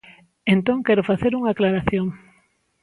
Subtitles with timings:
[0.53, 2.05] Entón quero facer unha aclaración.